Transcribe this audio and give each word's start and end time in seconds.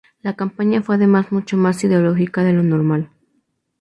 La 0.23 0.35
campaña 0.35 0.81
fue 0.81 0.95
además 0.95 1.31
mucho 1.31 1.57
más 1.57 1.83
ideológica 1.83 2.43
de 2.43 2.53
lo 2.53 2.63
normal. 2.63 3.11